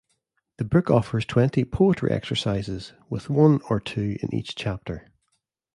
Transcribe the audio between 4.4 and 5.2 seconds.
chapter.